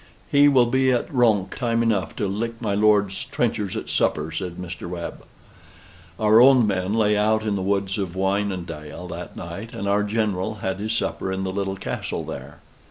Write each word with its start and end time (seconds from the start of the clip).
"He 0.31 0.47
will 0.47 0.65
be 0.65 0.91
at 0.91 1.13
Roncq 1.13 1.53
time 1.55 1.83
enough 1.83 2.15
to 2.15 2.27
lick 2.27 2.59
my 2.59 2.73
Lord 2.73 3.09
Duke's 3.09 3.23
trenchers 3.25 3.77
at 3.77 3.87
supper," 3.87 4.31
says 4.31 4.53
Mr. 4.53 4.89
Webb. 4.89 5.23
Our 6.19 6.41
own 6.41 6.65
men 6.65 6.95
lay 6.95 7.15
out 7.15 7.43
in 7.43 7.55
the 7.55 7.61
woods 7.61 7.99
of 7.99 8.15
Wynendael 8.15 9.07
that 9.09 9.37
night, 9.37 9.73
and 9.75 9.87
our 9.87 10.01
General 10.03 10.55
had 10.55 10.79
his 10.79 10.93
supper 10.93 11.31
in 11.31 11.43
the 11.43 11.53
little 11.53 11.75
castle 11.75 12.23
there. 12.23 12.61